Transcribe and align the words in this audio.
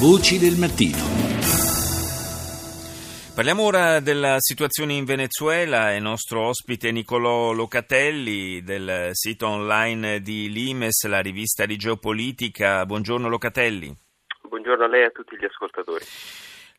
Voci 0.00 0.38
del 0.38 0.54
mattino. 0.54 0.96
Parliamo 3.34 3.64
ora 3.64 3.98
della 3.98 4.36
situazione 4.38 4.92
in 4.92 5.04
Venezuela. 5.04 5.92
Il 5.92 6.02
nostro 6.02 6.46
ospite 6.46 6.92
Nicolò 6.92 7.50
Locatelli 7.50 8.62
del 8.62 9.10
sito 9.14 9.48
online 9.48 10.20
di 10.20 10.52
Limes, 10.52 11.04
la 11.08 11.18
rivista 11.18 11.66
di 11.66 11.76
geopolitica. 11.76 12.86
Buongiorno 12.86 13.28
Locatelli. 13.28 13.92
Buongiorno 14.42 14.84
a 14.84 14.86
lei 14.88 15.02
e 15.02 15.06
a 15.06 15.10
tutti 15.10 15.36
gli 15.36 15.44
ascoltatori. 15.44 16.04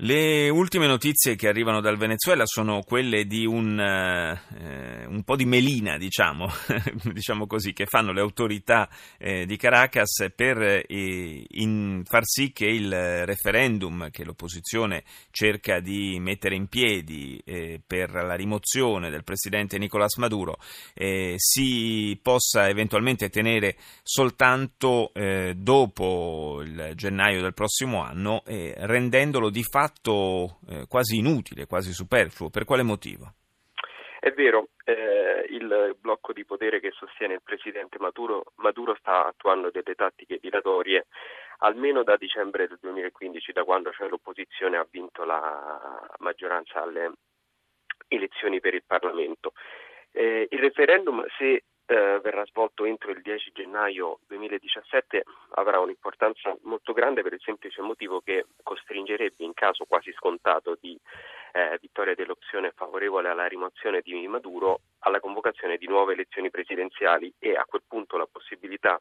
Le 0.00 0.50
ultime 0.50 0.86
notizie 0.86 1.36
che 1.36 1.48
arrivano 1.48 1.80
dal 1.80 1.96
Venezuela 1.96 2.44
sono 2.44 2.82
quelle 2.82 3.24
di 3.24 3.46
un, 3.46 3.80
eh, 3.80 5.06
un 5.06 5.22
po' 5.24 5.36
di 5.36 5.46
melina, 5.46 5.96
diciamo, 5.96 6.52
diciamo, 7.14 7.46
così, 7.46 7.72
che 7.72 7.86
fanno 7.86 8.12
le 8.12 8.20
autorità 8.20 8.90
eh, 9.16 9.46
di 9.46 9.56
Caracas 9.56 10.26
per 10.36 10.84
eh, 10.86 11.46
in, 11.48 12.02
far 12.04 12.26
sì 12.26 12.52
che 12.52 12.66
il 12.66 13.24
referendum 13.24 14.10
che 14.10 14.22
l'opposizione 14.24 15.02
cerca 15.30 15.80
di 15.80 16.18
mettere 16.20 16.56
in 16.56 16.66
piedi 16.66 17.40
eh, 17.42 17.80
per 17.84 18.10
la 18.12 18.34
rimozione 18.34 19.08
del 19.08 19.24
presidente 19.24 19.78
Nicolás 19.78 20.16
Maduro 20.16 20.58
eh, 20.92 21.36
si 21.38 22.18
possa 22.20 22.68
eventualmente 22.68 23.30
tenere 23.30 23.76
soltanto 24.02 25.10
eh, 25.14 25.54
dopo 25.56 26.60
il 26.62 26.92
gennaio 26.94 27.40
del 27.40 27.54
prossimo 27.54 28.02
anno, 28.02 28.42
rendendolo 28.44 29.48
di 29.48 29.62
fatto 29.62 29.84
fatto 29.86 30.58
eh, 30.68 30.86
quasi 30.88 31.18
inutile, 31.18 31.66
quasi 31.66 31.92
superfluo. 31.92 32.50
Per 32.50 32.64
quale 32.64 32.82
motivo? 32.82 33.32
È 34.18 34.30
vero, 34.32 34.68
eh, 34.84 35.46
il 35.50 35.96
blocco 36.00 36.32
di 36.32 36.44
potere 36.44 36.80
che 36.80 36.90
sostiene 36.90 37.34
il 37.34 37.42
presidente 37.42 37.98
Maduro, 38.00 38.52
Maduro, 38.56 38.96
sta 38.98 39.26
attuando 39.26 39.70
delle 39.70 39.94
tattiche 39.94 40.38
dilatorie 40.40 41.06
almeno 41.58 42.02
da 42.02 42.16
dicembre 42.16 42.66
del 42.66 42.78
2015, 42.80 43.52
da 43.52 43.64
quando 43.64 43.92
cioè, 43.92 44.08
l'opposizione 44.08 44.76
ha 44.76 44.86
vinto 44.90 45.24
la 45.24 46.06
maggioranza 46.18 46.82
alle 46.82 47.12
elezioni 48.08 48.60
per 48.60 48.74
il 48.74 48.82
Parlamento. 48.84 49.52
Eh, 50.10 50.48
il 50.50 50.58
referendum, 50.58 51.24
se 51.38 51.62
eh, 51.86 52.20
verrà 52.20 52.44
svolto 52.46 52.84
entro 52.84 53.10
il 53.10 53.22
10 53.22 53.52
gennaio 53.52 54.18
2017 54.26 55.22
avrà 55.54 55.78
un'importanza 55.78 56.56
molto 56.62 56.92
grande 56.92 57.22
per 57.22 57.32
il 57.32 57.40
semplice 57.42 57.80
motivo 57.80 58.20
che 58.20 58.46
costringerebbe 58.62 59.44
in 59.44 59.54
caso 59.54 59.84
quasi 59.84 60.12
scontato 60.12 60.76
di 60.80 60.98
eh, 61.52 61.78
vittoria 61.80 62.14
dell'opzione 62.14 62.72
favorevole 62.74 63.28
alla 63.28 63.46
rimozione 63.46 64.00
di 64.00 64.26
Maduro 64.26 64.80
alla 65.00 65.20
convocazione 65.20 65.76
di 65.76 65.86
nuove 65.86 66.14
elezioni 66.14 66.50
presidenziali 66.50 67.32
e 67.38 67.54
a 67.54 67.64
quel 67.64 67.82
punto 67.86 68.16
la 68.16 68.26
possibilità 68.30 69.00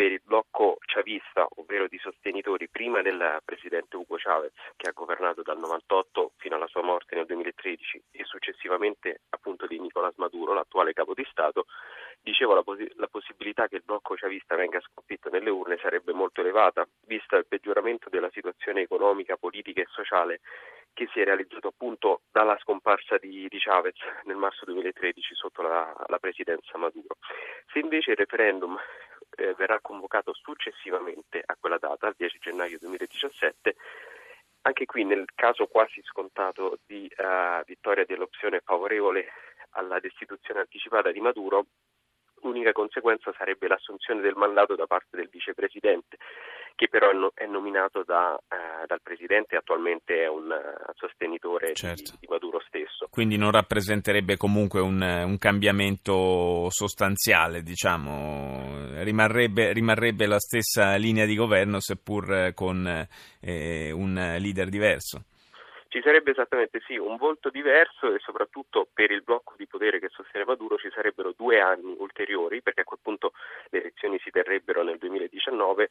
per 0.00 0.12
il 0.12 0.22
blocco 0.24 0.78
chavista, 0.86 1.46
ovvero 1.56 1.86
di 1.86 1.98
sostenitori 1.98 2.70
prima 2.70 3.02
del 3.02 3.42
presidente 3.44 3.96
Hugo 3.96 4.16
Chavez, 4.16 4.54
che 4.74 4.88
ha 4.88 4.92
governato 4.92 5.42
dal 5.42 5.58
98 5.58 6.32
fino 6.38 6.54
alla 6.54 6.68
sua 6.68 6.80
morte 6.80 7.16
nel 7.16 7.26
2013, 7.26 8.04
e 8.12 8.24
successivamente 8.24 9.20
appunto 9.28 9.66
di 9.66 9.78
Nicolás 9.78 10.14
Maduro, 10.16 10.54
l'attuale 10.54 10.94
capo 10.94 11.12
di 11.12 11.26
Stato, 11.30 11.66
dicevo 12.22 12.54
la, 12.54 12.62
pos- 12.62 12.96
la 12.96 13.08
possibilità 13.08 13.68
che 13.68 13.76
il 13.76 13.82
blocco 13.84 14.14
chavista 14.14 14.56
venga 14.56 14.80
sconfitto 14.80 15.28
nelle 15.28 15.50
urne 15.50 15.76
sarebbe 15.76 16.14
molto 16.14 16.40
elevata, 16.40 16.88
vista 17.04 17.36
il 17.36 17.44
peggioramento 17.46 18.08
della 18.08 18.30
situazione 18.30 18.80
economica, 18.80 19.36
politica 19.36 19.82
e 19.82 19.86
sociale 19.90 20.40
che 20.94 21.10
si 21.12 21.20
è 21.20 21.24
realizzato 21.24 21.68
appunto 21.68 22.22
dalla 22.32 22.56
scomparsa 22.62 23.18
di, 23.18 23.46
di 23.48 23.58
Chavez 23.58 23.96
nel 24.24 24.36
marzo 24.36 24.64
2013 24.64 25.34
sotto 25.34 25.60
la, 25.60 25.94
la 26.06 26.18
presidenza 26.18 26.78
Maduro. 26.78 27.18
Se 27.70 27.78
invece 27.78 28.12
il 28.12 28.16
referendum 28.16 28.78
eh, 29.36 29.54
verrà 29.54 29.80
convocato 29.80 30.32
successivamente 30.34 31.42
a 31.44 31.56
quella 31.58 31.78
data, 31.78 32.08
il 32.08 32.14
10 32.16 32.38
gennaio 32.40 32.78
2017, 32.78 33.76
anche 34.62 34.84
qui 34.84 35.04
nel 35.04 35.26
caso 35.34 35.66
quasi 35.66 36.02
scontato 36.02 36.78
di 36.86 37.10
uh, 37.16 37.64
vittoria 37.64 38.04
dell'opzione 38.04 38.60
favorevole 38.60 39.26
alla 39.70 39.98
destituzione 40.00 40.60
anticipata 40.60 41.10
di 41.10 41.20
Maduro, 41.20 41.66
l'unica 42.42 42.72
conseguenza 42.72 43.32
sarebbe 43.36 43.68
l'assunzione 43.68 44.20
del 44.20 44.34
mandato 44.34 44.74
da 44.74 44.86
parte 44.86 45.16
del 45.16 45.28
vicepresidente, 45.28 46.16
che 46.74 46.88
però 46.88 47.10
è 47.34 47.46
nominato 47.46 48.02
da, 48.02 48.38
eh, 48.48 48.86
dal 48.86 49.02
presidente 49.02 49.54
e 49.54 49.58
attualmente 49.58 50.22
è 50.22 50.28
un 50.28 50.50
uh, 50.50 50.92
sostenitore 50.94 51.74
certo. 51.74 52.12
di, 52.12 52.18
di, 52.20 52.26
Maduro. 52.28 52.60
Quindi 53.10 53.36
non 53.36 53.50
rappresenterebbe 53.50 54.36
comunque 54.36 54.80
un, 54.80 55.02
un 55.02 55.36
cambiamento 55.36 56.68
sostanziale, 56.70 57.62
diciamo, 57.62 59.02
rimarrebbe, 59.02 59.72
rimarrebbe, 59.72 60.26
la 60.26 60.38
stessa 60.38 60.94
linea 60.94 61.26
di 61.26 61.34
governo 61.34 61.80
seppur 61.80 62.52
con 62.54 62.86
eh, 63.40 63.90
un 63.90 64.14
leader 64.38 64.68
diverso. 64.68 65.24
Ci 65.90 66.00
sarebbe 66.04 66.30
esattamente 66.30 66.80
sì 66.86 66.96
un 66.96 67.16
volto 67.16 67.50
diverso 67.50 68.14
e 68.14 68.20
soprattutto 68.20 68.86
per 68.94 69.10
il 69.10 69.24
blocco 69.24 69.54
di 69.56 69.66
potere 69.66 69.98
che 69.98 70.08
sostiene 70.08 70.46
Maduro 70.46 70.76
ci 70.76 70.88
sarebbero 70.94 71.34
due 71.36 71.58
anni 71.58 71.96
ulteriori, 71.98 72.62
perché 72.62 72.82
a 72.82 72.84
quel 72.84 73.00
punto 73.02 73.32
le 73.70 73.80
elezioni 73.80 74.20
si 74.20 74.30
terrebbero 74.30 74.84
nel 74.84 74.98
2019, 74.98 75.90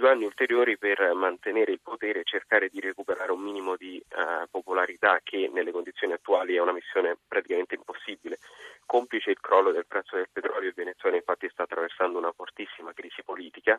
due 0.00 0.08
anni 0.08 0.24
ulteriori 0.24 0.78
per 0.78 1.12
mantenere 1.14 1.72
il 1.72 1.80
potere 1.82 2.20
e 2.20 2.24
cercare 2.24 2.70
di 2.70 2.80
recuperare 2.80 3.30
un 3.32 3.40
minimo 3.40 3.76
di 3.76 4.02
uh, 4.16 4.48
popolarità 4.50 5.20
che 5.22 5.50
nelle 5.52 5.70
condizioni 5.70 6.14
attuali 6.14 6.56
è 6.56 6.60
una 6.60 6.72
missione 6.72 7.18
praticamente 7.28 7.74
impossibile. 7.74 8.38
Complice 8.86 9.30
il 9.30 9.40
crollo 9.40 9.72
del 9.72 9.86
prezzo 9.86 10.16
del 10.16 10.30
petrolio, 10.32 10.68
il 10.68 10.74
Venezuela 10.74 11.16
infatti 11.16 11.48
sta 11.50 11.64
attraversando 11.64 12.18
una 12.18 12.32
fortissima 12.32 12.94
crisi 12.94 13.22
politica 13.22 13.78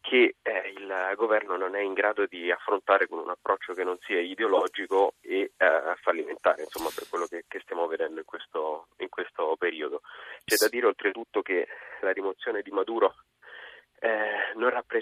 che 0.00 0.36
eh, 0.40 0.72
il 0.74 1.12
governo 1.16 1.56
non 1.56 1.74
è 1.74 1.80
in 1.80 1.92
grado 1.92 2.26
di 2.26 2.50
affrontare 2.50 3.06
con 3.06 3.18
un 3.18 3.28
approccio 3.28 3.74
che 3.74 3.84
non 3.84 3.98
sia 4.00 4.20
ideologico 4.20 5.14
e 5.20 5.52
eh, 5.56 5.94
fallimentare, 6.00 6.62
insomma, 6.62 6.88
per 6.94 7.06
quello 7.10 7.26
che, 7.26 7.44
che 7.46 7.60
stiamo 7.60 7.86
vedendo 7.86 8.20
in 8.20 8.24
questo, 8.24 8.86
in 8.98 9.08
questo, 9.08 9.56
periodo. 9.58 10.00
C'è 10.44 10.56
da 10.56 10.68
dire 10.68 10.86
oltretutto 10.86 11.42
che 11.42 11.66
la 12.00 12.12
rimozione 12.12 12.62
di 12.62 12.70
Maduro 12.70 13.14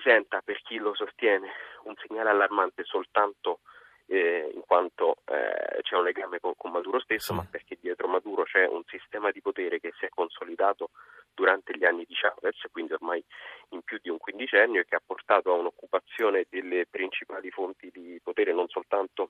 rappresenta 0.08 0.40
per 0.40 0.60
chi 0.62 0.78
lo 0.78 0.94
sostiene 0.94 1.48
un 1.84 1.94
segnale 1.96 2.30
allarmante 2.30 2.84
soltanto 2.84 3.60
eh, 4.06 4.50
in 4.54 4.62
quanto 4.62 5.18
eh, 5.26 5.82
c'è 5.82 5.96
un 5.96 6.04
legame 6.04 6.40
con, 6.40 6.54
con 6.56 6.70
Maduro 6.70 6.98
stesso, 6.98 7.32
sì. 7.32 7.34
ma 7.34 7.46
perché 7.48 7.76
dietro 7.78 8.08
Maduro 8.08 8.44
c'è 8.44 8.66
un 8.66 8.82
sistema 8.86 9.30
di 9.30 9.42
potere 9.42 9.78
che 9.80 9.92
si 9.98 10.06
è 10.06 10.08
consolidato 10.08 10.90
durante 11.34 11.76
gli 11.76 11.84
anni 11.84 12.04
di 12.06 12.14
Chavez, 12.14 12.56
quindi 12.72 12.94
ormai 12.94 13.22
in 13.70 13.82
più 13.82 13.98
di 14.00 14.08
un 14.08 14.16
quindicennio, 14.16 14.80
e 14.80 14.84
che 14.86 14.96
ha 14.96 15.02
portato 15.04 15.52
a 15.52 15.58
un'occupazione 15.58 16.46
delle 16.48 16.86
principali 16.88 17.50
fonti 17.50 17.90
di 17.92 18.18
potere, 18.22 18.54
non 18.54 18.66
soltanto 18.68 19.28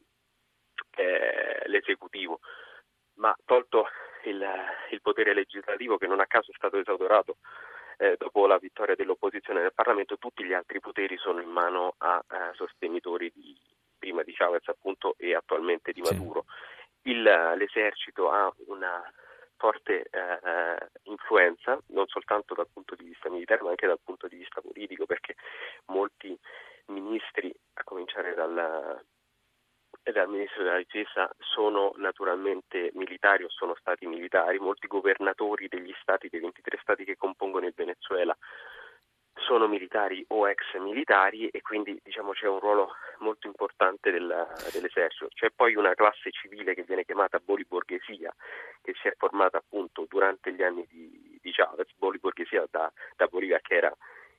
eh, 0.97 1.63
l'esecutivo, 1.67 2.39
ma 3.15 3.37
tolto 3.45 3.89
il, 4.25 4.47
il, 4.91 5.01
potere 5.03 5.35
legislativo 5.35 5.99
che 5.99 6.07
non 6.07 6.21
a 6.21 6.27
caso 6.27 6.53
è 6.53 6.55
stato 6.55 6.79
esautorato 6.79 7.39
eh, 7.99 8.17
dopo 8.19 8.47
la 8.47 8.59
vittoria 8.59 8.95
dell'opposizione 8.95 9.61
nel 9.61 9.75
Parlamento, 9.75 10.19
tutti 10.19 10.45
gli 10.45 10.53
altri 10.53 10.81
poteri 10.81 11.17
sono 11.19 11.41
in 11.41 11.51
mano 11.51 11.95
a, 11.99 12.23
a 12.27 12.53
sostenitori 12.55 13.31
di, 13.35 13.57
prima 13.99 14.23
di 14.23 14.33
Chavez 14.33 14.67
appunto 14.69 15.15
e 15.19 15.35
attualmente 15.35 15.93
di 15.93 16.01
Maduro. 16.01 16.47
Il, 17.03 17.23
l'esercito 17.23 18.31
ha 18.31 18.53
una 18.67 19.03
forte 19.57 20.09
eh, 20.11 20.89
influenza, 21.05 21.79
non 21.89 22.07
soltanto 22.07 22.55
dal 22.55 22.69
punto 22.73 22.95
di 22.95 23.05
vista 23.05 23.29
militare, 23.29 23.63
ma 23.63 23.71
anche 23.71 23.87
dal 23.87 24.01
punto 24.03 24.29
di 24.29 24.37
vista 24.37 24.61
politico, 24.61 25.05
perché 25.05 25.35
molti 25.87 26.39
ministri, 26.87 27.53
a 27.75 27.85
cominciare 27.85 28.35
dal, 28.35 29.03
dal 30.03 30.29
ministro 30.29 30.63
della 30.63 30.79
difesa, 30.79 31.31
sono 31.39 31.93
naturalmente 31.97 32.91
militari 32.95 33.45
o 33.45 33.51
sono 33.51 33.75
stati 33.79 34.07
militari, 34.07 34.59
molti 34.59 34.87
governatori 34.87 35.69
degli 35.69 35.95
stati, 36.01 36.29
dei 36.29 36.41
23 36.41 36.79
stati 36.81 37.05
che 37.05 37.17
compongono 37.17 37.67
il 37.67 37.75
Venezuela, 37.77 38.37
sono 39.35 39.67
militari 39.99 40.25
o 40.29 40.49
ex 40.49 40.77
militari 40.79 41.49
e 41.49 41.61
quindi 41.61 41.99
diciamo, 42.03 42.33
c'è 42.33 42.47
un 42.47 42.61
ruolo 42.61 42.95
molto 43.19 43.47
importante 43.47 44.11
del, 44.11 44.47
dell'esercito. 44.73 45.29
C'è 45.35 45.51
poi 45.51 45.75
una 45.75 45.95
classe 45.95 46.31
civile 46.31 46.75
che 46.75 46.85
viene 46.85 47.05
chiamata 47.05 47.41
boliborghesia 47.45 48.35
che 48.83 48.95
si 49.01 49.09
è 49.09 49.15
formata 49.17 49.59
appunto 49.59 50.07
durante 50.09 50.53
gli 50.53 50.63
anni 50.63 50.87
di, 50.89 51.39
di 51.41 51.51
Chavez, 51.53 51.89
boliborghesia 51.97 52.67
da, 52.71 52.91
da 53.17 53.27
Bolivia 53.27 53.59
che 53.61 53.75
era 53.75 53.93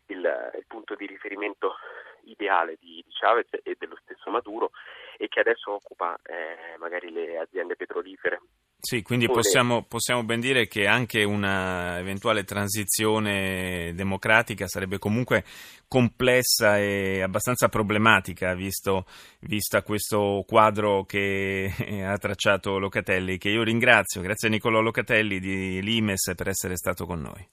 il, 0.07 0.51
il, 0.55 0.65
punto 0.65 0.95
di 0.95 1.05
riferimento 1.05 1.75
ideale 2.23 2.77
di, 2.79 3.03
di, 3.05 3.11
Chavez 3.11 3.47
e 3.63 3.75
dello 3.77 3.97
stesso 4.01 4.29
Maduro 4.29 4.71
e 5.17 5.27
che 5.27 5.41
adesso 5.41 5.73
occupa 5.73 6.17
eh, 6.23 6.77
magari 6.77 7.11
le 7.11 7.37
aziende 7.37 7.75
petrolifere 7.75 8.41
sì, 8.81 9.01
quindi 9.01 9.27
possiamo, 9.27 9.83
possiamo, 9.83 10.23
ben 10.23 10.39
dire 10.39 10.67
che 10.67 10.87
anche 10.87 11.25
una 11.25 11.99
eventuale 11.99 12.45
transizione 12.45 13.91
democratica 13.93 14.67
sarebbe 14.67 14.99
comunque 14.99 15.43
complessa 15.85 16.77
e 16.77 17.21
abbastanza 17.21 17.67
problematica, 17.67 18.53
visto, 18.53 19.05
vista 19.41 19.83
questo 19.83 20.45
quadro 20.47 21.03
che 21.03 21.73
ha 22.05 22.17
tracciato 22.17 22.79
Locatelli, 22.79 23.37
che 23.37 23.49
io 23.49 23.63
ringrazio. 23.63 24.21
Grazie 24.21 24.47
a 24.47 24.51
Nicolò 24.51 24.79
Locatelli 24.79 25.41
di 25.41 25.81
Limes 25.81 26.31
per 26.33 26.47
essere 26.47 26.77
stato 26.77 27.05
con 27.05 27.19
noi. 27.19 27.49